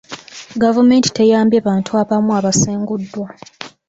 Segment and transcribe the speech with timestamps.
[0.63, 3.27] Gavumenti teyambye bantu abamu abasenguddwa.